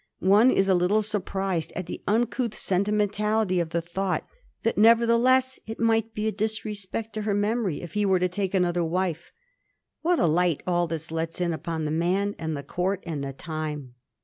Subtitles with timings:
[0.17, 4.25] One is a little surprised at the uncouth sentimentality of the thought
[4.63, 8.27] that never theless it might be a disrespect to her memory if he were to
[8.27, 9.31] take another wife.
[10.01, 13.31] What a light all this lets in upon the man, and the Court, and the
[13.31, 13.93] time